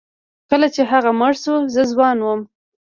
کله 0.49 0.67
چې 0.75 0.81
هغه 0.91 1.11
مړ 1.19 1.33
شو 1.41 1.55
زه 1.73 1.81
ځوان 1.91 2.17
وم. 2.21 2.41